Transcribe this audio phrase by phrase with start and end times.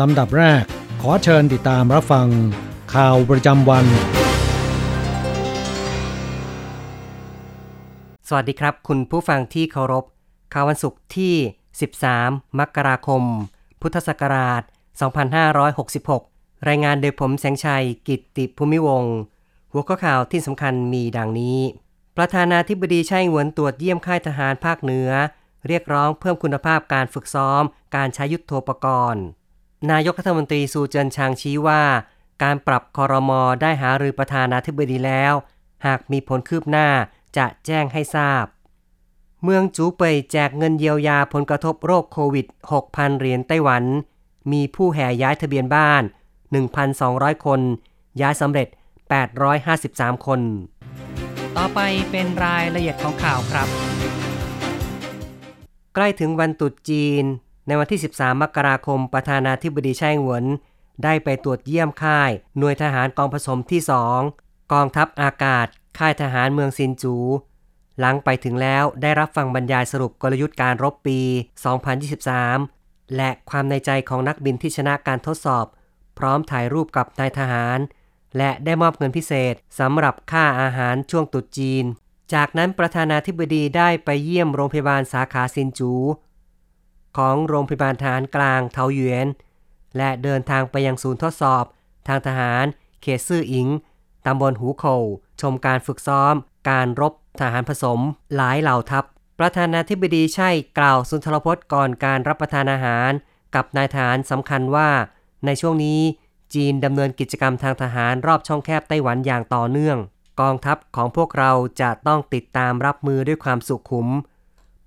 [0.00, 0.64] ลำดับแรก
[1.02, 2.28] ขอเชิญติดตามรับฟัง
[2.94, 3.84] ข่าวประจำวัน
[8.28, 10.04] สวัสดีครับ คุณผู้ฟังที่เคารพ
[10.52, 11.34] ข่าววันศุกร์ที่
[11.96, 13.22] 13 มกราคม
[13.80, 14.62] พุทธศักราช
[15.84, 19.16] 2566 รายงานโดยผมแสงชัยกิตติภูมิวงศ์
[19.72, 21.58] หัวข้อข่าวที่สำคัญมีดังนี้
[22.16, 25.10] ประธานาธิบดีไช่หวนตรวจเยี่ยมค่ายทหารภาคเหนือ
[25.66, 27.62] เรียกร้องเพิ่มคุณภาพการฝึกซ้อม
[27.96, 29.24] การใช้ยุทธโธปกรณ์
[29.88, 31.82] นายกรัฐมนตรีซูเจินชางชี้ว่า
[32.42, 35.34] การปรับคอรมอได้หารือประธานาธิบดีแล้ว
[35.86, 36.88] หากมีผลคืบหน้า
[37.36, 38.44] จะแจ้งให้ทราบ
[39.42, 42.46] เมืองจูเปยแจกเงินเยียวยาผลกระทบโรคโควิด
[42.82, 43.84] 6,000 เหรียญไต้หวัน
[44.52, 46.02] มีผู้แห่ย้ายทะเบียนบ้าน
[46.74, 47.60] 1,200 คน
[48.20, 48.68] ย้ายสำเร็จ
[49.46, 50.40] 853 คน
[51.56, 53.68] ต่อไปเป็นรายละเอียดของข่าวครับ
[55.94, 57.24] ใกล้ถึงวันตรุษจีน
[57.70, 60.44] ในวันที่ 13 มกราคม ประธานาธิบดีไช่หวน
[61.04, 63.80] ได้ไปตรวจเยี่ยมค่าย หน่วยทหารกองผสมที่
[64.26, 65.66] 2 กองทัพอากาศ
[65.98, 67.16] ค่ายทหารเมืองซินจู
[67.98, 71.20] หลังไปถึงแล้วได้รับฟังบรรยายสรุปกลยุทธ์การรบปี
[72.38, 75.66] 2023 และความในใจของนักบินที่ชนะการทดสอบ
[76.18, 77.78] พร้อมถ่ายรูปกับนายทหาร
[78.36, 81.84] และได้มอบเงินพิเศษสำหรับค่าอาหารช่วงตรุษจีน
[82.34, 85.92] จากนั้นประธานาธิบดีได้ไปเยี่ยมโรงพยาบาลสาขาซินจู
[87.18, 89.26] ของโรงพยาบาลทหารกลางเทาหยวน
[89.96, 91.64] และเดินทางไปยังศูนย์ทดสอบ
[92.08, 92.64] ทางทหาร
[93.02, 93.68] เขตซื่ออิง
[94.26, 94.84] ตำบลหูโข
[95.40, 96.34] ชมการฝึกซ้อม
[96.70, 98.00] การรบทหารผสม
[98.36, 99.04] หลายเหล่าทัพ
[99.38, 103.10] ประธานาธิบดีใช่กล่าวสุนทรพจน์ก่อนการรับประทานอาหาร
[103.54, 104.90] กับนายทหารสำคัญว่า
[105.46, 106.00] ในช่วงนี้
[106.54, 109.98] จีนดำเนินกิจกรรมทางทหารรอบช่องแคบไต้หวันอย่างต่อเนื่อง
[110.40, 114.08] กองทัพของพวกเราจะต้องติดตามรับมือด้วยความสุขุม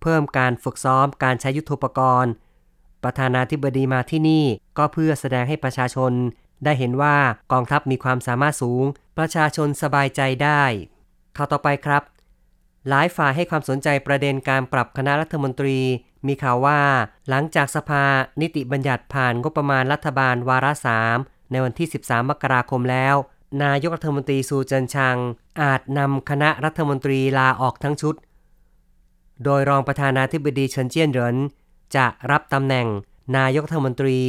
[0.03, 2.31] เพิ่มการฝึกซ้อมการใช้ยุทโธปกรณ์
[3.03, 4.46] ประธานาธิบดีมาที่นี่
[4.78, 6.12] ก็เพื่อแสดงให้ประชาชน
[6.64, 7.18] ได้เห็นว่า
[7.52, 8.86] กองทัพมีความสามารถสูง
[9.18, 10.63] ประชาชนสบายใจได้
[11.38, 12.03] ข่าวต่อไปครับ
[12.90, 15.80] หลายฝ่ายให้ความสนใจประเด็นการปรับคณะรัฐมนตรี
[16.28, 16.80] มีข่าวว่า
[17.30, 18.06] หลังจากสภา
[18.42, 21.18] นิติบัญญัติผ่านงบประมาณรัฐบาลวาระสาม
[21.52, 23.16] ในวันที่ 13 มกราคมแล้ว
[23.63, 25.18] นายกรัฐมนตรีซูเจินชัง
[25.62, 28.16] อาจนำคณะรัฐมนตรีลาออกทั้งชุด
[29.44, 31.35] โดยรองประธานาธิบดีเฉินเจี้ยนเหริน
[31.95, 32.88] จะรับตำแหน่ง
[33.38, 34.19] นายกรัฐมนตรี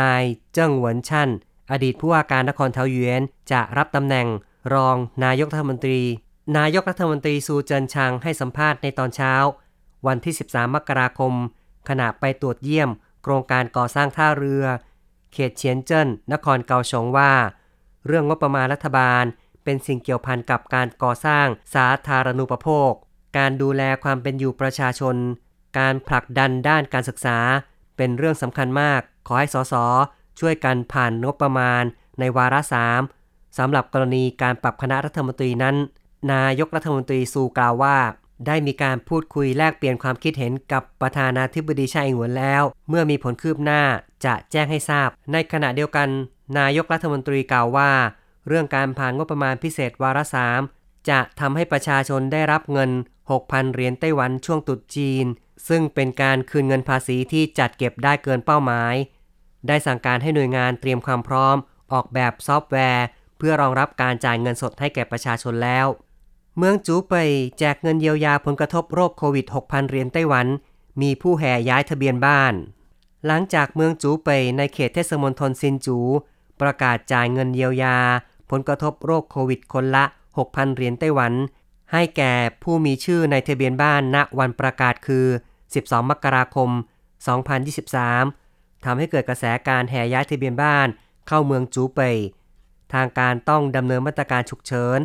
[0.00, 0.22] นาย
[0.52, 1.28] เจิ้งเหวินชั่น
[1.72, 3.22] อดีตผู้ว่าการนครเถาหยวน
[3.52, 4.26] จะรับตำแหน่ง
[4.74, 6.00] รองนายกรัฐมนตรี
[6.58, 9.34] นายกรัฐมนตรีซูเจินชังให้สัมภาษณ์ในตอนเช้า
[10.06, 11.32] วันที่ 13 มกราคม
[11.88, 12.90] ขณะไปตรวจเยี่ยม
[13.22, 14.64] โครงการก่อสร้างท่าเรือ
[15.32, 17.32] เขตเฉียนเจิ้น นครเกาสงว่า
[18.06, 19.24] เรื่องงบประมาณรัฐบาล
[19.64, 22.92] เป็นสิ่งเกี่ยวพันกับการก่อสร้างสาธารณูปโภค
[23.36, 25.16] การดูแลความเป็นอยู่ประชาชน
[25.78, 27.38] การผลักดันด้านการศึกษา
[27.96, 29.74] เป็นเรื่องสำคัญมาก ขอให้สส
[30.40, 31.82] ช่วยกันผ่านงบประมาณ
[32.18, 33.00] ในวาระสาม
[33.58, 35.76] สำหรับกรณีการปรับคณะรัฐมนตรีนั้น
[36.32, 37.96] นายกรัฐมนตรีซูกล่าวว่า
[38.46, 43.82] ได้มีการพูดคุยแลกเปลี่ยนความคิดเห็นกับประธานาธิบดีช่อิงหวนแล้ว เมื่อมีผลคืบหน้า
[44.24, 46.08] จะแจ้งให้ทราบ ในขณะเดียวกัน
[46.58, 47.90] นายกรัฐมนตรีกล่าวว่า
[48.48, 50.60] เรื่องการผ่านงบประมาณพิเศษวาระสาม
[51.10, 52.90] จะทำให้ประชาชนได้รับเงิน
[53.30, 55.26] 6,000 เหรียญไต้หวันช่วงตรุษจีน
[55.68, 58.94] ซึ่งเป็นการคืนเงินภาษีที่จัดเก็บได้เกินเป้าหมาย
[59.68, 61.56] ได้สั่งการให้หน่วยงานเตรียมความพร้อม
[61.92, 63.06] ออกแบบซอฟต์แวร์
[63.38, 65.86] เพื่อรองรับการจ่ายเงินสดให้แก่ประชาชนแล้ว
[66.58, 70.46] เมืองจูเป่ยแจกเงินเยียวยาผลกระทบโรคโควิด 6,000 เหรียญไต้หวัน
[71.02, 72.54] มีผู้แห่ย้ายทะเบียนบ้าน
[73.26, 75.98] หลังจากเมืองจูเป่ยในเขตเทศมนตรซินจู
[76.60, 77.96] ประกาศจ่ายเงินเยียวยา
[78.50, 80.04] ผลกระทบโรคโควิดคนละ
[80.38, 81.32] 6,000 เหรียญไต้หวัน
[81.92, 82.32] ให้แก่
[82.62, 85.26] ผู้มีชื่อในทะเบียนบ้านณวันประกาศคือ
[85.68, 86.70] 12 มกราคม
[87.56, 90.88] 2023 ทำให้เกิดกระแสการแห่ย้ายทะเบียนบ้าน
[91.28, 92.16] เข้าเมืองจูเป่ย
[92.94, 94.98] ทางการต้องดำเนินมาตรการฉุกเฉิน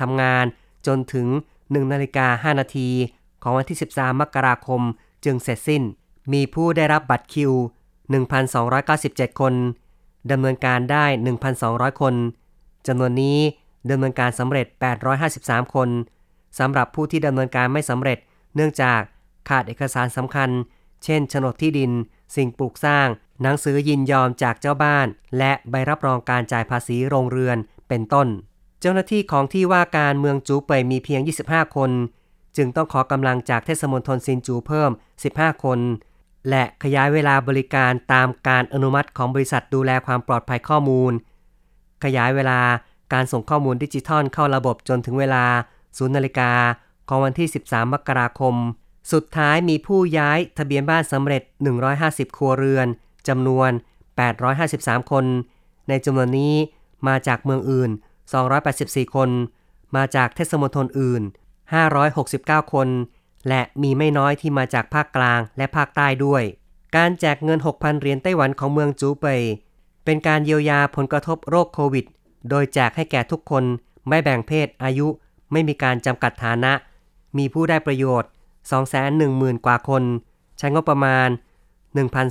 [0.00, 0.44] ทำงาน
[0.86, 1.26] จนถึง
[1.60, 2.90] 1 นาฬิกา 5 นาที
[3.42, 4.82] ของวันที่ 13 มกราคม
[5.24, 5.82] จึงเสร็จสิ้น
[6.32, 7.52] มีผู้ได้รับบัตรคิว
[8.66, 9.54] 1,297 คน
[10.30, 11.04] ดำเนินการได้
[11.52, 12.14] 1,200 คน
[12.86, 13.38] จำนวนนี้
[13.90, 14.66] ดำเนินการสำเร็จ
[15.20, 15.88] 853 คน
[16.58, 18.18] สำหรับผู้ที่ดำเนินการไม่สำเร็จ
[18.54, 19.00] เนื่องจาก
[19.48, 20.50] ขาดเอกสารสำคัญ
[21.04, 21.92] เช่นโฉนดที่ดิน
[22.36, 23.06] สิ่งปลูกสร้าง
[23.42, 25.06] หนังสือยินยอมจากเจ้าบ้าน
[25.38, 27.56] และใบรับรองการจ่ายภาษีโรงเรือน
[27.88, 28.28] เป็นต้น
[28.80, 31.90] เจ้าหน้าที่ของที่ว่าการเมืองจูเป่ยมีเพียง 25 คน
[32.56, 34.90] จึงต้องขอกำลังจากเทศมนตรซินจูเพิ่ม
[35.26, 35.78] 15 คน
[36.48, 41.12] และขยายเวลาบริการตามการอนุมัติของบริษัทดูแลความปลอดภัยข้อมูล
[42.04, 42.60] ขยายเวลา
[43.12, 45.44] การส่งข้อมูลดิจิทัลเข้าระบบจนถึงเวลา
[45.96, 46.52] 0นาฬิกา
[47.08, 48.54] ของวันที่ 13 มกราคม
[49.12, 51.42] สุดท้ายมีผู้ย้ายทะเบียนบ้านสำเร็จ
[51.90, 52.86] 150 ครัวเรือน
[53.28, 53.70] จำนวน
[54.40, 55.24] 853 คน
[55.88, 56.54] ในจำนวนนี้
[57.08, 57.90] มาจากเมืองอื่น
[58.52, 59.30] 284 คน
[59.96, 61.22] มาจากเทศมนตรอื่น
[61.96, 62.88] 569 คน
[63.48, 66.42] และมีไม่น้อยที่มาจากภาคกลางและภาคใต้ด้วย
[66.96, 69.42] การแจกเงิน 6,000 เหรียญไต้หวันของเมืองจูเป่ย
[70.04, 72.04] เป็นการเยียวยาผลกระทบโรคโควิด
[72.50, 73.64] โดยแจกให้แก่ทุกคน
[74.08, 75.08] ไม่แบ่งเพศอายุ
[75.52, 76.72] ไม่มีการจำกัดฐานะ
[77.38, 78.30] มีผู้ได้ประโยชน์
[78.98, 80.02] 210,000 กว่าคน
[80.58, 81.28] ใช้งบประมาณ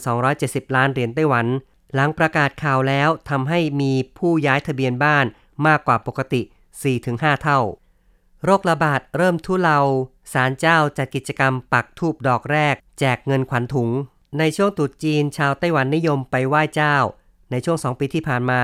[0.05, 1.47] 1,270 ล้านเหรียญไต้หวัน
[1.93, 5.25] หลังประกาศข่าวแล้วทำให้มีผู้ย้ายทะเบียนบ้าน
[5.67, 6.41] มากกว่าปกติ
[6.91, 7.59] 4-5 เท่า
[8.43, 9.79] โรคระบาดเริ่มทุเลา
[10.33, 13.89] ศาลเจ้าจัดกิจกรรมปักทูบดอกแรก แจกเงินขวัญถุง
[14.39, 16.95] ในช่วงตรุษจีนชาวไต้หวันนิยมไปไหว้เจ้า
[17.51, 18.61] ในช่วง2ปีที่ผ่านมา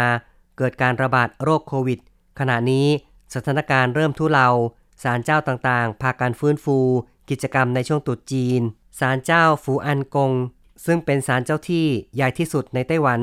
[0.58, 2.00] เกิดการระบาดโรคโควิด
[2.40, 2.88] ขณะนี้
[3.34, 4.50] สถานการณ์เริ่มทุเลา
[5.04, 6.78] ศาลเจ้าต่างๆ พาการฟื้นฟู
[7.30, 8.62] กิจกรรมในช่วงตรุษจีน
[9.00, 10.32] ศาลเจ้าฟูอันกง
[10.86, 13.20] ซึ่งเป็นศาลเจ้าที่ใหญ่ที่สุดในไต้หวัน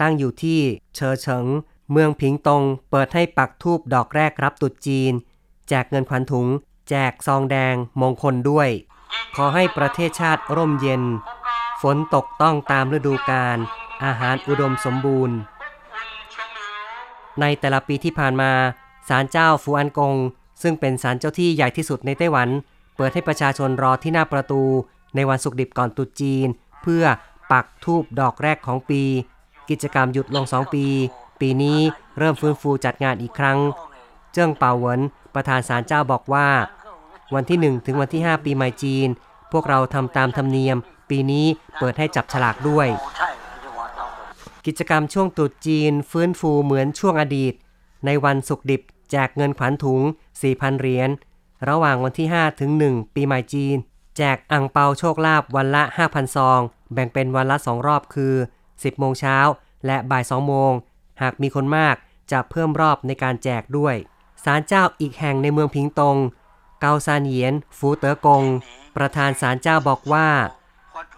[0.00, 0.60] ตั้งอยู่ที่
[0.94, 1.46] เชอเฉิง
[1.90, 5.12] เมืองผิงตง เปิดให้ปักทูบดอกแรกรับตรุษจีน
[5.68, 6.46] แจกเงินขวัญถุง
[6.88, 8.68] แจกซองแดงมงคลด้วย
[9.36, 11.02] ขอให้ประเทศชาติร่มเย็น
[11.82, 13.58] ฝนตกต้องตามฤดูกาล
[14.04, 15.36] อาหารอุดมสมบูรณ์
[17.40, 18.52] ในแต่ละปีที่ผ่านมา
[19.08, 20.14] ศาลเจ้าฟูอันกง
[20.62, 22.48] ซึ่งเป็นศาลเจ้าที่ใหญ่ที่สุดในไต้หวัน
[22.96, 24.62] เปิดให้ประชาชนรอที่หน้าประตู
[25.14, 26.46] ในวันศุกร์ดิบก่อนตรุษจีน
[26.82, 27.04] เพื่อ
[27.52, 29.02] ปักทูบดอกแรกของปี
[29.70, 30.84] กิจกรรมหยุดลง2ปี
[31.40, 31.78] ปีนี้
[32.18, 33.58] เริ่มฟื้นฟูจัดงานอีกครั้ง
[34.32, 35.00] เจิ้งเป่าเหวิน
[35.34, 36.48] ประธานศาลเจ้าบอกว่า
[37.34, 39.08] วันที่ 1 ถึงวันที่ 5 ปีใหม่จีน
[39.52, 40.76] พวกเราทำตามธรรมเนียม
[41.10, 41.46] ปีนี้
[41.78, 42.88] เปิดให้จับฉลากด้วย
[44.66, 47.54] กิจกรรมช่วงตรุษจีนฟื้นฟูเหมือนช่วงอดีต
[48.06, 50.02] ในวันศุกร์ดิบ แจกเงินขวัญถุง
[50.40, 51.10] 4,000 เหรียญ
[51.68, 53.76] ระหว่างวันที่ 5 ถึง 1 ปีใหม่จีน
[54.16, 56.60] แจกอ่งเปาโชคลาภวันละ 5,000 ซอง
[56.94, 58.34] แบ่งเป็นวันละ 2 รอบคือ
[58.66, 59.38] 10 โมงเช้า
[59.86, 60.72] และบ่าย 2 โมง
[61.22, 61.96] หากมีคนมาก
[62.32, 63.94] จะเพิ่มรอบในการแจกด้วย
[64.44, 66.16] ศาลเจ้าอีกแห่งในเมืองพิงตง
[66.80, 68.44] เกาซานเหยียน ฟูเต๋อกง
[68.96, 70.28] ประธานศาลเจ้าบอกว่า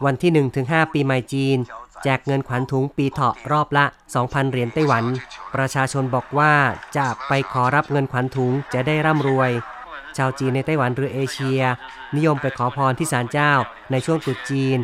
[0.04, 0.30] วันที่
[0.64, 1.58] 1-5 ปีใหม่จีน
[2.02, 3.84] แจกเงินขวัญถุงปีเถาะรอบละ
[4.16, 5.04] 2,000 เหรียญไต้หวัน
[5.54, 6.52] ประชาชนบอกว่า
[6.96, 9.50] จะไปขอรับเงินขวัญถุงจะได้ร่ำรวย
[10.16, 11.60] ชาวจีนในไต้หวันหรือเอเชีย
[12.16, 13.52] นิยมไปขอพรที่ศาลเจ้า
[13.90, 14.78] ในช่วงตรุษจีน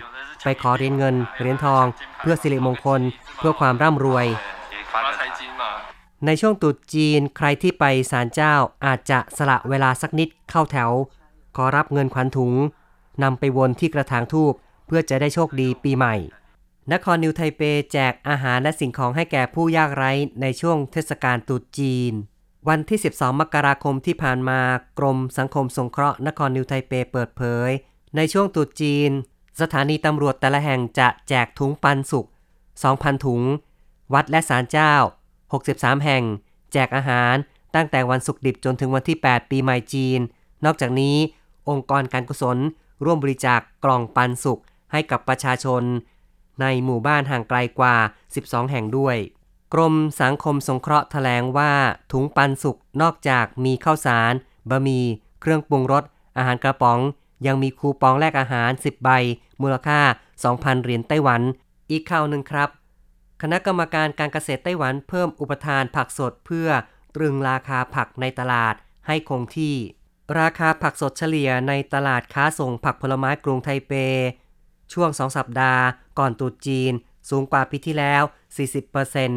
[0.45, 1.85] ไปขอเหรียญเงินเหรียญทอง
[2.21, 3.01] เพื่อสิริมงคล
[3.39, 4.27] เพื่อความร่ำรวย
[6.27, 8.55] ในช่วงตรุษจีนใครที่ไปศาลเจ้า
[8.87, 10.91] อาจจะสละเวลาสักนิดเข้าแถว
[11.57, 12.53] ขอรับเงินขวัญถุง
[13.23, 14.53] นำไปวนที่กระถางทูบ
[14.87, 16.15] เพื่อจะได้โชคดีปีใหม่
[16.93, 17.63] นครนิวไทเป
[17.93, 20.11] แจกอาหารและสิ่งของให้แก่ผู้ยากไร้
[20.43, 22.13] ในช่วงเทศกาลตรุษจีน
[22.69, 24.61] วันที่ 12 มกราคมที่ผ่านมา
[24.99, 27.71] กรมสังคมสงเคราะห์นครนิวไทเปเปิดเผย
[28.17, 29.11] ในช่วงตรุษจีน
[29.61, 32.27] สถานีตำรวจแต่ละแห่งจะแจกถุงปันสุก
[32.75, 33.43] 2,000 ถุง
[34.15, 34.95] วัดและศาลเจ้า
[35.51, 36.25] 63 แห่ง
[36.73, 37.35] แจกอาหาร
[37.75, 40.21] ตั้งแต่วันศุกร์ดิบจนถึงวันที่ 8 ปีใหม่จีน
[40.65, 41.17] นอกจากนี้
[41.69, 42.59] องค์กรการกุศล
[43.05, 44.59] ร่วมบริจาคกกล่องปันสุก
[44.93, 45.83] ให้กับประชาชน
[46.61, 47.97] ในหมู่บ้านห่างไกลกว่า
[48.35, 49.17] 12 แห่งด้วย
[49.75, 51.73] กรมสังคมสงเคราะห์แถลงว่า
[52.13, 54.33] ถุงปันสุกนอกจากมีข้าวสาร
[54.71, 55.05] บะหมี่
[55.41, 56.05] เครื่องปรุงรส
[56.37, 56.99] อาหารกระป๋อง
[57.47, 59.11] ยังมีคูปองแลกอาหาร 10 ใบ
[59.63, 60.01] มูลค่า
[60.43, 61.43] 2,000 เหรียญไต้หวัน
[61.91, 62.69] อีกข่าวหนึ่งครับ
[63.43, 66.69] คณะกรรมการการเกษตรไต้หวันเพิ่มอุปทานผักสดเพื่อ
[67.15, 68.75] ตรึงราคาผักในตลาด
[69.07, 69.77] ให้คงที่
[70.39, 73.93] ราคาผักสดเฉลี่ยในตลาดค้าส่งผักผลไม้กรุงไทเป
[74.95, 75.83] ช่วง 2 สัปดาห์
[76.19, 76.93] ก่อนตรุษจีน
[77.31, 78.23] สูงกว่าปีที่แล้ว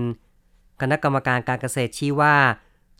[0.04, 2.36] 40%คณะกรรมการการเกษตรชี้ว่า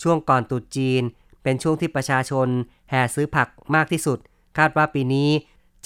[0.02, 1.02] ช่วงก่อนตรุษจีน
[1.44, 2.48] เป็นช่วงที่ประชาชน
[2.90, 4.18] แห่ซื้อผักมากที่สุด
[4.58, 5.30] คาดว่าปีนี้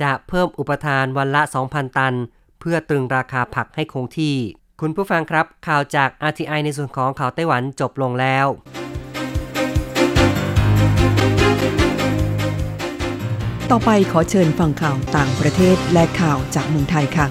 [0.01, 2.15] จะเพิ่มอุปทานวันละ 2,000 ตัน
[2.59, 4.35] เพื่อตรึงราคาผักให้คงที่
[4.81, 8.47] คุณผู้ฟังครับ ข่าวจาก RTI ในส่วนของข่าวไต้หวันจบลงแล้ว
[13.75, 17.25] ต่อไปขอเชิญฟังข่าวต่างประเทศและข่าวจากเมืองไทยค่ะ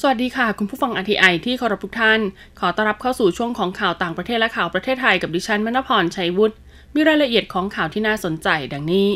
[0.00, 2.20] สวัสดีค่ะ คุณผู้ฟัง RTI ที่เคารพทุกท่าน
[2.60, 6.54] ขอต้อนรับเข้าสู่ช่วงของข่าวต่างประเทศและข่าวประเทศไทยกับดิฉันมณพรชัยวุฒิ
[6.94, 9.08] มีรายละเอียดของข่าวที่น่าสนใจดังนี้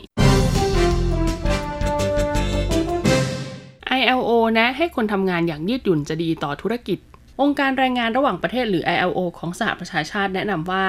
[3.99, 6.99] ILO แนะให้คนทำงานอย่างยืดหยุ่นจะดีต่อธุรกิจ
[7.41, 10.85] องค์การแรงงานระหว่างประเทศหรือ ILO ของสหประชาชาติแนะนำว่า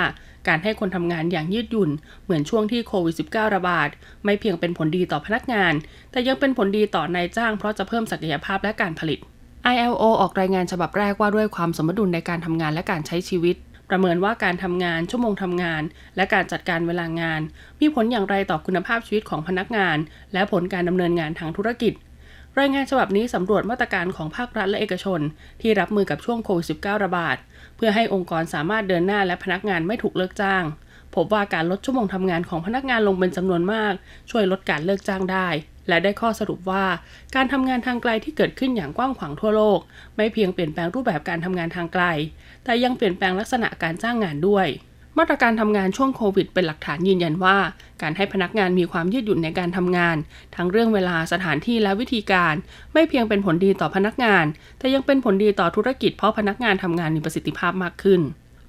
[0.48, 1.90] การให้คนทำงานอย่างยืดหยุ่น
[2.24, 3.90] เหมือนช่วงที่โควิด -19 ระบาด
[4.24, 5.74] ไม่เพียงเป็นผลดีต่อพนักงาน
[6.12, 9.20] แต่ยังเป็นผลดีต่อนายจ้างเพราะจะเพิ่มศักยภาพและการผลิต
[9.74, 13.56] ILO ออกรายงานฉบับแรกว่าด้วยความสมดุลในการทำงานและการใช้ชีวิต
[13.90, 15.82] ประเมินว่าการทำงาน ชั่วโมงทำงาน
[16.16, 17.42] และการจัดการเวลางาน
[17.80, 19.98] มีผลอย่างไรต่อคุณภาพชีวิตของพนักงาน
[20.34, 21.94] และผลการดำเนินงานทางธุรกิจ
[22.60, 25.20] รายงานฉบับนี้สำรวจมาตรการของภาครัฐและเอกชน
[25.62, 27.38] ที่รับมือกับช่วงโควิด -19 ระบาด
[27.76, 30.64] เพื่อให้องค์กรสามารถเดินหน้าและพนักงานไม่ถูกเลิกจ้าง
[31.16, 33.94] พบว่าการลดชั่วโมงทำงานของพนักงานลงเป็นจำนวนมาก
[34.32, 35.48] ช่วยลดการเลิกจ้างได้
[35.88, 36.86] และได้ข้อสรุปว่า
[37.36, 39.80] การทำงานทางไกลที่เกิดขึ้นอย่างกว้างขวางทั่วโลก
[40.16, 42.04] ไม่เพียงเปลี่ยนแปลงรูปแบบการทำงานทางไกล
[42.64, 44.68] แต่ยังเปลี่ยนแปลงลักษณะการจ้างงานด้วย
[45.18, 47.58] มาตรการทำงานช่วงโควิดเป็นหลักฐานยืนยันว่า
[48.02, 50.18] การให้พนักงานมีความยืดหยุ่นในการทำงาน
[50.56, 52.54] ทั้งเรื่องเวลาสถานที่และวิธีการ
[52.94, 54.46] ไม่เพียงเป็นผลดีต่อพนักงาน
[54.80, 58.22] แต่ยังเป็นผลดีต่อธุรกิจเพราะพนักงานทำงานมีประสิทธิภาพมากขึ้น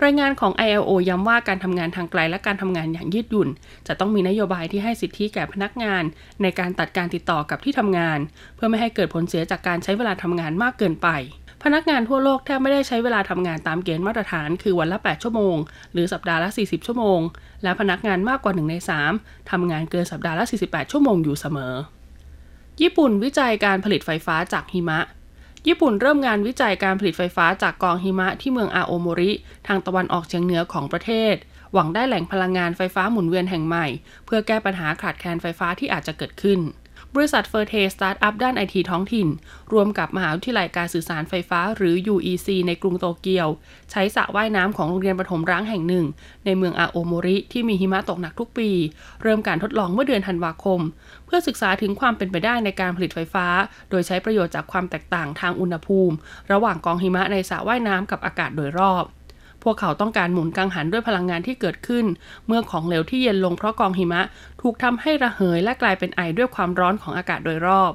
[0.05, 3.49] รายงานของ ILO ย้ำว่าการทำงานทางไกลและการทำงานอย่างยืดหยุ่น
[3.87, 6.03] จะต้องมีนโยบายที่ให้สิทธิแก่พนักงาน
[6.43, 8.19] ในการตัดการติดต่อกับที่ทำงาน
[8.55, 11.09] เพื่อไม่ให้เกิดผลเสียจากการใช้เวลาทำงานมากเกินไป
[11.65, 15.57] พนักงานทั่วโลกแทบไม่ได้ใช้เวลาทำงานตามเกณฑ์มาตรฐาน คือวันละ 8 ชั่วโมง
[15.93, 17.21] หรือสัปดาห์ละ 40 ชั่วโมง
[17.63, 18.75] และพนักงานมากกว่า 1 ใน
[19.13, 21.75] 3 ทำงานเกินสัปดาห์ละ 48 ชั่วโมงอยู่เสมอ
[22.81, 25.01] ญี่ปุ่นวิจัยการผลิตไฟฟ้าจากหิมะ
[25.67, 29.33] ญี่ปุ่นเริ่มงานวิจัยการผลิตไฟฟ้าจากกองหิมะที่เมืองอาโอโมริ
[29.67, 31.35] ทางตะวันออกเฉียงเหนือของประเทศ
[31.73, 33.87] หวังได้แหล่งพลังงานไฟฟ้าหมุนเวียนแห่งใหม่
[34.27, 36.61] เพื่อแก้ปัญหาขาดแคลนไฟฟ้าที่อาจจะเกิดขึ้น
[37.15, 39.29] บริษัท Forte สตาร์ทอัพด้านไอทีท้องถิ่น
[39.73, 43.49] รวมกับมหาวิทยาลัยการสื่อสารไฟฟ้าหรือ UEC ในกรุงโตเกียว
[43.91, 46.07] ใช้สระว่ายน้ำของโรงเรียนประถมร้างแห่งหนึ่ง
[46.45, 48.71] ในเมืองอาโอโมริที่มีหิมะตกหนักทุกปี
[49.23, 50.81] เริ่มการทดลองเมื่อเดือนธันวาคม
[51.27, 53.47] เพื่อศึกษาถึงความเป็นไปได้ในการผลิตไฟฟ้า
[53.91, 56.15] โดยใช้ประโยชน์จากความแตกต่างทางอุณหภูมิ
[56.53, 59.05] ระหว่างกองหิมะในสระว่ายน้ำกับอากาศโดยรอบ
[59.65, 62.05] พวกเขาต้องการหมุนกังหันด้วยพลังงานที่เกิดขึ้น
[62.47, 64.23] เมื่อของเหลวที่เย็นลงเพราะกองหิมะ
[64.63, 67.93] ถูกทำให้ระเหยและกลายเป็นไอด้วยความร้อนของอากาศโดยรอบ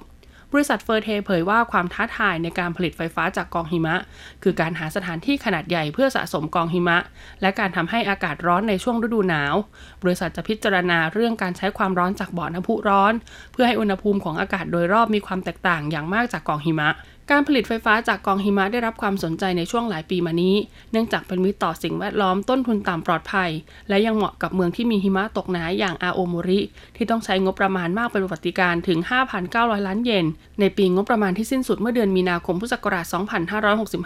[0.54, 3.96] บริษัทเฟอร์เทเผยว่าความท้าทายในการผลิตไฟฟ้าจากกองหิมะ
[4.44, 6.98] คือการหาสถานที่ขนาดใหญ่เพื่อสะสมกองหิมะ
[7.42, 9.56] และการทำให้อากาศร้อนในช่วงฤดูหนาว
[10.04, 13.14] บริษัทจะพิจารณาเรื่องการใช้ความร้อนจากบ่อน้ำพุร้อน
[13.52, 16.90] เพื่อให้อุณหภูมิของอากาศโดยรอบมีความแตกต่างอย่างมากจากกองหิมะ
[17.34, 20.56] การผลิตไฟฟ้าจากกองหิมะได้รับความสนใจในช่วงหลายปีมานี้
[20.92, 23.50] เนื่องจากเป็นมิตรต่อสิ่งแวดล้อมต้นทุนต่ำปลอดภัย
[23.90, 26.60] และยังเหมาะกับเมืองที่มีหิมะตกหนาอย่างอาโอโมริ
[26.96, 29.00] ที่ต้องใช้งบประมาณมากเป็นประวัติการถึง
[29.44, 30.26] 5,900 ล้านเยน
[30.60, 33.06] ในปีงบประมาณที่สิ้นสุดเมื่อเดือนมีนาคมพุทธศักราช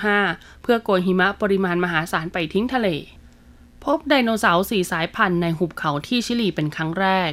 [0.02, 2.88] 2565 เพื่อโกยหิมะปริมาณมหาศาลไปทิ้งทะเล
[3.84, 7.32] พบไดโนเสาร์สี่สายพันธุ์ในหุบเขาที่ชิลีเป็นครั้งแรก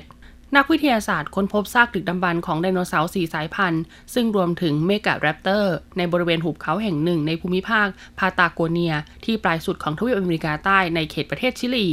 [0.57, 3.83] นักวิทยาศาสตร์ค้นพบซากดึกดำบรรพ์ของไดโนเสาร์สี่สายพันธุ์
[4.15, 7.87] ซึ่งรวมถึงเมกาแรปเตอร์ ในบริเวณหุบเขาแห่งหนึ่งในภูมิภาค
[8.19, 11.89] พาตาโกเนีย ที่ปลายสุดของทวีปอเมริกาใต้ในเขตประเทศชิลี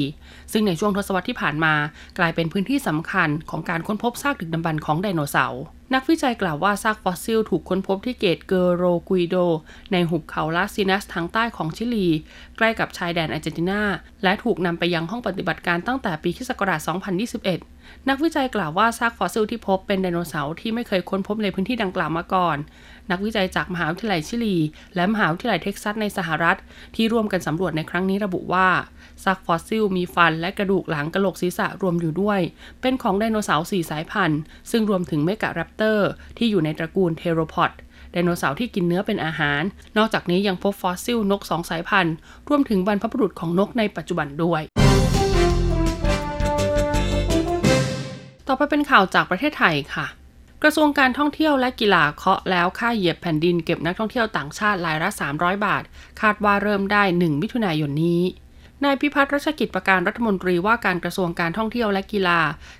[0.51, 1.73] ซึ่งในช่วงทศวรรษที่ผ่านมา
[2.17, 9.35] กลายเป็นพื้นที่สำคัญของการค้นพบซากดึกดำบรรพ์ของไดโนเสาร์ นักวิจัยกล่าวว่าซากฟอสซิลถูกค้นพบที่เซร์โรกุยโด
[9.91, 12.07] ในหุบเขาลาซินัสทางใต้ของชิลี
[12.57, 13.81] ใกล้กับชายแดนอาร์เจนตินา
[14.23, 16.51] และถูกนำไปยังห้องปฏิบัติการตั้งแต่ปีค.ศ.
[17.29, 22.57] 2021 นักวิจัยกล่าวว่าซากฟอสซิลที่พบเป็นไดโนเสาร์ที่ไม่เคยค้นพบในพื้นที่ดังกล่าวมาก่อน
[23.11, 24.57] นักวิจัยจากมหาวิทยาลัยชิลี
[24.95, 26.57] และมหาวิทยาลัยเท็กซัสในสหรัฐ
[26.95, 28.67] ที่ร่วมกันสำรวจในครั้งนี้ระบุว่า
[29.23, 32.39] ซากฟอสซิลมีฟันและกระดูกหลังกะโหลกศีรษะรวมอยู่ด้วย
[32.81, 37.71] เป็นของไดโนเสาร์สี่สายพันธุ์ ซึ่งรวมถึงเมกะแรปเตอร์ ที่อยู่ในตระกูลเทโรพอด
[38.11, 39.61] ไดโนเสาร์ที่กินเนื้อเป็นอาหาร
[39.97, 42.15] นอกจากนี้ยังพบฟอสซิลนกสองสายพันธุ์
[42.49, 44.61] รวมถึงบรรพบุรุษของนกในปัจจุบันด้วย
[48.47, 50.07] ต่อไปเป็นข่าวจากประเทศไทยค่ะ
[50.63, 55.83] กระทรวงการท่องเที่ยวและกีฬาเคาะแล้วค่าเหยียบแผ่นดินเก็บนักท่องเที่ยวต่างชาติรายละ 300 บาท
[56.21, 58.21] คาดว่าเริ่มได้ 1 มิถุนายนนี้
[58.85, 62.39] นายพิพัฒน์รัชกิจประการรัฐมนตรีว่าการกระทรวงการท่องเที่ยวและกีฬา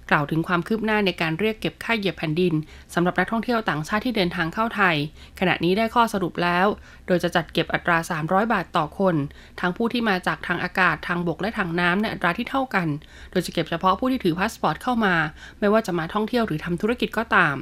[0.10, 2.54] กล่าวถึงความคืบหน้าในการเรียกเก็บค่าเหยียบแผ่นดิน
[2.94, 4.96] สำหรับนักท่องเที่ยวต่างชาติที่เดินทางเข้าไทย
[5.40, 6.68] ขณะนี้ได้ข้อสรุปแล้ว
[7.08, 9.16] โดยจะจัดเก็บอัตรา 300 บาทต่อคน
[9.60, 12.88] ทั้งผู้ที่มาจากทางอากาศทางบกและทางน้ำในอัตราที่เท่ากัน
[13.32, 15.16] โดยจะเก็บเฉพาะผู้ที่ถือพาสปอร์ตเข้ามา
[15.60, 17.56] ไม่ว่าจะมาท่องเที่ยวหรือทำธุรกิจก็ตาม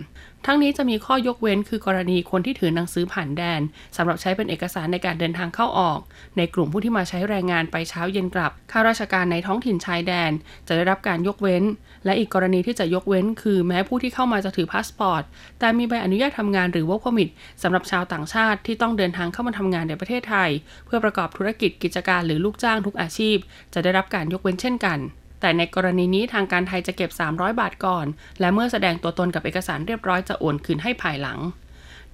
[0.47, 3.61] ทั้งนี้จะมีข้อยกเว้นคือกรณีคนที่ถือหนังสือผ่านแดน
[3.97, 5.99] สำหรับใช้เป็นเอกสารในการเดินทางเข้าออก
[6.37, 10.31] ในกลุ่มผู้ที่มาใช้แรงงานไปเช้าเย็นกลับข้าราชการในท้องถิ่นชายแดน
[10.67, 11.63] จะได้รับการยกเว้น
[12.05, 15.23] และอีกกรณีที่จะยกเว้น คือแม้ผู้ที่เข้ามาจะถือพาสปอร์ต
[15.59, 17.29] แต่มีใบอนุญาตทำงานหรือ work permit
[17.63, 20.49] สำหรับชาวต่างชาติที่ต้องเดินทางเข้ามาทำงานในประเทศไทย
[20.85, 23.37] เพื่อประกอบธุรกิจกิจการหรือลูกจ้างทุกอาชีพ
[23.73, 24.99] จะได้รับการยกเว้นเช่นกัน
[25.39, 28.05] แต่ในกรณีนี้ทางการไทยจะเก็บ 300 บาทก่อน
[28.39, 31.39] และเมื่อแสดงตัวตนกับเอกสารเรียบร้อยจะโอนคืนให้ภายหลัง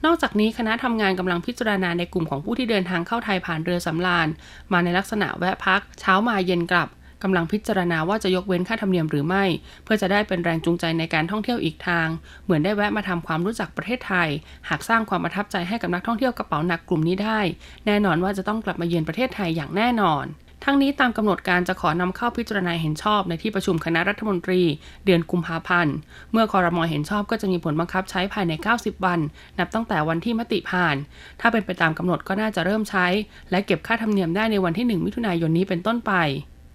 [0.06, 4.28] นอกจากนี้คณะทำงานกำลังพิจารณาในกลุ่มของผู้ที่เดินทางเข้าไทยผ่านเรือสำราญ
[4.72, 6.90] มาในลักษณะแวะพัก เช้ามาเย็นกลับ
[7.24, 9.46] กำลังพิจารณาว่าจะยกเว้นค่าธรรมเนียมหรือไม่
[9.84, 12.08] เพื่อจะได้เป็นแรงจูงใจในการท่องเที่ยวอีกทาง
[12.44, 14.30] เหมือนได้แวะมาทำความรู้จักประเทศไทย
[14.70, 17.40] หากสร้างความประทับใจให้กับนักท่องเที่ยวกระเป๋าหนักกลุ่มนี้ได้
[17.86, 20.26] แน่นอนว่าจะต้องกลับมาเยือนประเทศไทยอย่างแน่นอน
[20.66, 24.62] ทั้งนี้ตามกำหนดการจะขอนำเข้าพิจารณาเห็นชอบในที่ประชุมคณะรัฐมนตรี
[25.06, 25.96] เดือนกุมภาพันธ์
[26.32, 29.20] เมื่อคอรมอเห็นชอบก็จะมีผลบังคับใช้ภายใน 90 วัน
[29.60, 30.96] นับตั้งแต่วันที่มติผ่าน
[31.40, 33.08] ถ้าเป็นไปตามกำหนดก็น่าจะเริ่มใช้
[33.52, 36.14] และเก็บค่าธรรมเนียมได้ในวันที่ 1 มิถุนายนนี้เป็นต้นไป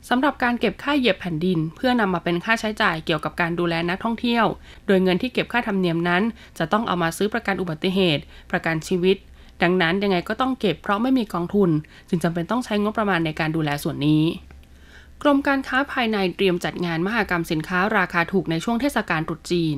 [0.09, 4.47] สำหรับการเก็บค่าเหยียบแผ่นดิน เพื่อนำมาเป็นค่าใช้จ่ายเกี่ยวกับการดูแลนักท่องเที่ยว
[4.87, 6.23] โดยเงินที่เก็บค่าธรรมเนียมนั้น
[6.59, 9.17] จะต้องเอามาซื้อประกันอุบัติเหตุ ประกันชีวิต
[9.63, 11.71] ดังนั้นยังไงก็ต้องเก็บเพราะไม่มีกองทุน
[12.09, 14.25] จึงจำเป็นต้องใช้งบประมาณในการดูแลส่วนนี้
[15.23, 19.77] กรมการค้าภายในเตรียมจัดงานมหกรรมสินค้าราคาถูกในช่วงเทศกาลตรุษจีน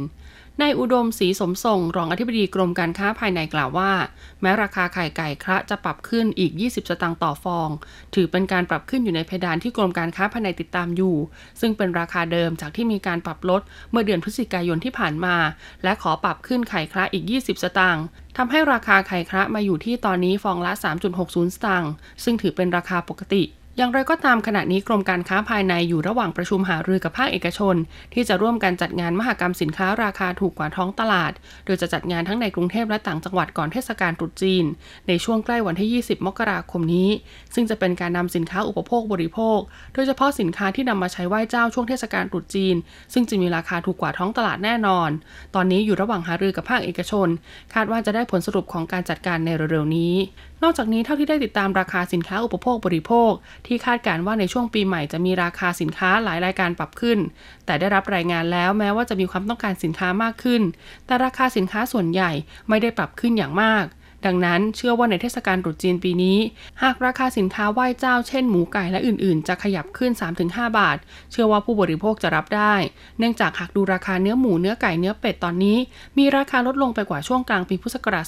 [0.62, 3.92] นายอุดมศรีสมทรงรองอธิบดีกรมการค้าภายในกล่าวว่า
[4.40, 7.68] แม้ราคาไข่ไก่คระจะปรับขึ้นอีก 20 สตางค์ต่อฟอง
[8.14, 11.16] ถือเป็นการปรับขึ้นอยู่ในเพดานที่กรมการค้าภายในติดตามอยู่
[11.60, 15.36] ซึ่งเป็นราคาเดิมจากที่มีการปรับลดเมื่อเดือนพฤศจิกายนที่ผ่านมา
[15.84, 18.04] และขอปรับขึ้นไข่คระอีก 20 สตางค์
[18.36, 20.72] ทำให้ราคาไข่คระมาอยู่ที่ตอนนี้ฟองละ
[21.14, 21.92] 3.60 สตางค์
[22.24, 23.44] ซึ่งถือเป็นราคาปกติ
[23.80, 27.74] อย่างไรก็ตามขณะนี้กรมการค้าภายในอยู่ระหว่างประชุมหารือกับภาคเอกชน
[28.14, 31.32] ที่จะร่วมกันจัดงานมหกรรมสินค้าราคาถูกกว่าท้องตลาด
[31.64, 34.64] โดยจะจัดงานทั้งในกรุงเทพและต่างจังหวัดก่อนเทศกาลตรุษจีน
[35.08, 37.10] ในช่วงใกล้วันที่ 20 มกราคมนี้
[37.54, 39.58] ซึ่งจะเป็นการนำสินค้าอุปโภคบริโภค
[39.94, 42.76] โดยเฉพาะสินค้าที่นำมาใช้ไหว้เจ้าช่วงเทศกาลตรุษจีน
[43.12, 45.10] ซึ่งจะมีราคาถูกกว่าท้องตลาดแน่นอน
[45.54, 47.28] ตอนนี้อยู่ระหว่างหารือกับภาคเอกชน
[47.74, 50.14] คาดว่าจะได้ผลสรุปของการจัดการในเร็วๆนี้
[50.62, 53.30] นอกจากนี้เท่าที่ได้ติดตามราคาสินค้าอุปโภคบริโภค
[53.68, 57.18] ที่คาดการว่าในช่วงปีใหม่จะมีราคาสินค้าหลายรายการปรับขึ้น
[57.66, 60.62] แต่ได้รับรายงานแล้วแม้ว่าจะมีความต้องการสินค้ามากขึ้น
[61.06, 62.30] แต่ราคาสินค้าส่วนใหญ่
[62.68, 63.86] ไม่ได้ปรับขึ้นอย่างมาก
[64.26, 66.38] ดังนั้นเชื่อว่าในเทศกาลตรุษจีนปีนี้
[66.82, 70.12] หากราคาสินค้าไหว้เจ้าเช่นหมูไก่และอื่นๆ จะขยับขึ้น
[70.44, 70.96] 3-5 บาท
[71.30, 72.74] เชื่อว่าผู้บริโภคจะรับได้
[73.18, 75.78] เนื่องจากหากดูราคาเนื้อหมูเนื้อไก่เนื้อเป็ดตอนนี้
[76.18, 78.24] มีราคาลดลงไปกว่าช่วงกลางปีพุทธศักราช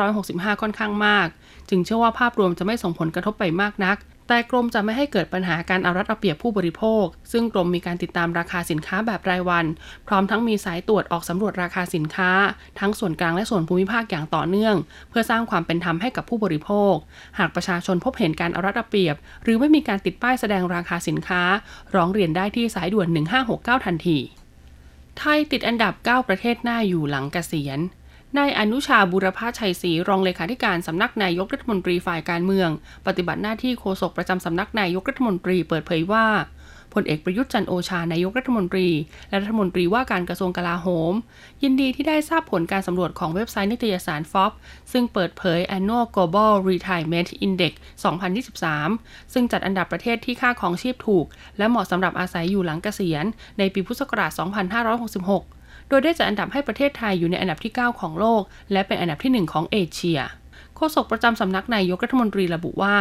[0.00, 1.28] 2565 ค่อนข้างมาก
[1.68, 3.96] จึงเชื่อว่าภาพรวมจะไม่ส่งผลกระทบไปมากนัก
[4.28, 9.66] แต่กรมจะไม่ให้เกิดปัญหาการเอารัดเอาเปรียบผู้บริโภค ซึ่งกรมมีการติดตามราคาสินค้าแบบรายวัน
[10.06, 12.30] พร้อมทั้งมีสายตรวจออกสำรวจราคาสินค้า
[12.80, 14.74] ทั้งส่วนกลางและส่วนภูมิภาคอย่างต่อเนื่อง
[15.10, 16.94] เพื่อสร้างความเป็นธรรมให้กับผู้บริโภค
[17.38, 21.42] หากประชาชนพบเห็นการเอารัดเอาเปรียบ หรือไม่มีการติดป้ายแสดงราคาสินค้า
[21.94, 23.08] ร้องเรียนได้ที่สายด่วน
[23.46, 24.18] 1569 ทันที
[25.18, 27.78] ไทยติดอันดับ 9 ประเทศหน้าอยู่หลังเกษียณ
[28.38, 32.70] นายอนุชาบุรพาชัยศรีรองเลขาธิการสำนักนายกรัฐมนตรีฝ่ายการเมือง
[33.06, 36.26] ปฏิบัติหน้าที่โฆษกประจำสำนักนายกรัฐมนตรีเปิดเผยว่า
[36.94, 38.88] พลเอกประยุทธ์จันโอชานายกรัฐมนตรี
[39.28, 41.12] และรัฐมนตรีว่าการกระทรวงกลาโหม
[41.62, 44.52] ยินดีที่ได้ทราบผลการสำรวจของเว็บไซต์นิตยสารฟอบ
[44.92, 47.72] ซึ่งเปิดเผย Annual Global Retirement Index
[48.52, 51.26] 2023 ซึ่งจัดอันดับประเทศที่ค่าของชีพถูก
[51.58, 53.24] และเหมาะสำหรับอาศัยอยู่หลังเกษียณ
[53.58, 55.61] ในปีพุทธศักราช 2566
[55.92, 60.20] ดยได้จัดอันดับให้ประเทศไทยอยู่ในอันดับที่ 9 ของโลก และเป็นอันดับที่ 1 ของเอเชีย
[60.76, 62.96] โฆษกประจำสำนักนายกรัฐมนตรีระบุว่า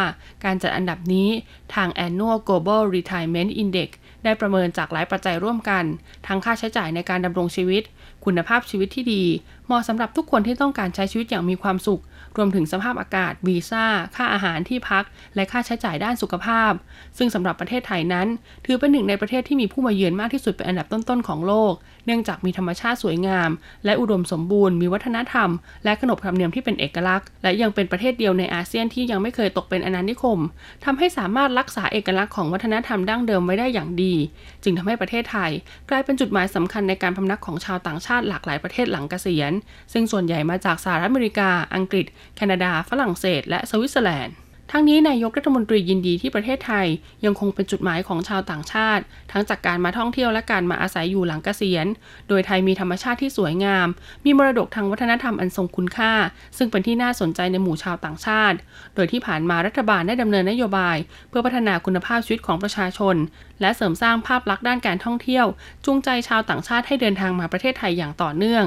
[0.45, 1.29] การจัดอันดับนี้
[1.73, 3.89] ทาง Annual Global Retirement Index
[4.23, 5.83] ได้ประเมินจากหลายปัจจัยร่วมกัน
[6.27, 7.83] ทั้งค่าใช้จ่ายในการดำรงชีวิต
[8.25, 9.23] คุณภาพชีวิตที่ดี
[9.65, 12.01] เหมาะสำหรับทุกคนที่ต้องการใช้ชีวิตอย่างมีความสุข
[12.37, 15.03] รวมถึงสภาพอากาศ วีซ่า ค่าอาหารที่พัก
[15.35, 16.71] และค่าใช้จ่ายด้านสุขภาพ
[17.17, 18.27] ซึ่งสำหรับประเทศไทยนั้น
[18.65, 21.73] ถือเป็นหนึ่งในประเทศที่มีผู้มาเยือนมากที่สุดเป็นอันดับต้นๆของโลก
[22.05, 23.49] เนื่องจากมีธรรมชาติสวยงาม
[23.85, 25.49] และอุดมสมบูรณ์ มีวัฒนธรรม
[25.85, 30.39] และขนบธรรมเนียมที่เป็นเอกลักษณ์ และยังเป็นประเทศเดียวในอาเซียนที่ยังไม่เคยตกเป็นอาณานิคม
[30.85, 34.15] ทำให้สามารถรักษาเอกลักษณ์ของวัฒนธรรมดั้งเดิมไว้ได้อย่างดี
[34.63, 35.51] จึงทำให้ประเทศไทย
[35.89, 39.51] กลายเป็นจุดหมายสำคัญในการพำนักของชาวต่างชาติหลากหลายประเทศหลังเกษียณ
[39.93, 44.35] ซึ่งส่วนใหญ่มาจากสหรัฐอเมริกา อังกฤษ แคนาดา ฝรั่งเศส และสวิตเซอร์แลนด์
[44.73, 46.87] ทั้งนี้นายกรัฐมนตรียินดีที่ประเทศไทย
[47.25, 51.85] ยังคงเป็นจุดหมายของชาวต่างชาติ ทั้งจากการมาท่องเที่ยวและการมาอาศัยอยู่หลังเกษียณ
[52.29, 53.87] โดยไทยมีธรรมชาติที่สวยงาม
[54.25, 56.13] มีมรดกทางวัฒนธรรมอันทรงคุณค่า
[56.57, 58.57] ซึ่งเป็นที่น่าสนใจในหมู่ชาวต่างชาติ
[58.95, 60.97] โดยที่ผ่านมารัฐบาลได้ดำเนินนโยบาย
[61.29, 63.15] เพื่อพัฒนาคุณภาพชีวิตของประชาชน
[63.61, 65.45] และเสริมสร้างภาพลักษณ์ด้านการท่องเที่ยว
[65.85, 68.63] จูงใจชาวต่างชาติให้เดินทางมาประเทศไทยอย่างต่อเนื่อง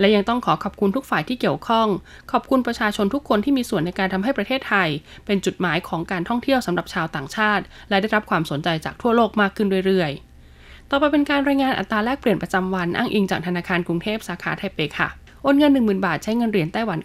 [0.00, 1.88] และยังต้องขอขอบคุณทุกฝ่ายที่เกี่ยวข้อง
[2.32, 4.88] ขอบคุณประชาชนทุกคนที่มีส่วนในการทำให้ประเทศไทย
[5.26, 15.08] เป็นจุดหมายของการท่องเที่ยวสำหรับชาวต่างชาติ และได้รับความสนใจจากทั่วโลกมากขึ้นเรื่อยๆ ต่อไปเป็นการรายงานอัตราแลกเปลี่ยนประจำวันอ้างอิงจากธนาคารกรุงเทพสาขาไทเปค่ะ
[15.42, 16.98] โอนเงิน 10,000 บาทใช้เงินเหรียญไต้หวัน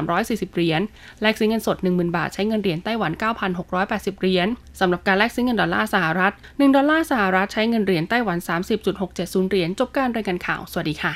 [0.00, 0.80] 9,340 เหรียญ
[1.22, 3.12] แลกซื้อเงินสด 10,000 บาทใช้เงินเหรียญไต้หวัน
[3.66, 4.48] 9,680 เหรียญ
[4.80, 8.38] สำหรับการแลกซื้อเงินดอลลาร์สหรัฐ 1 ดอลลาร์สหรัฐใช้เงินเหรียญไต้หวัน
[8.94, 11.14] 30.670 เหรียญ จบการรายงานข่าว สวัสดีค่ะ